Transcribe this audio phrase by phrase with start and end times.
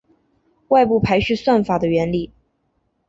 [0.69, 2.31] 外部排序算法的原理